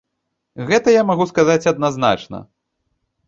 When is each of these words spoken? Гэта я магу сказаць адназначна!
Гэта 0.69 0.95
я 0.95 1.03
магу 1.09 1.27
сказаць 1.31 1.69
адназначна! 1.73 2.37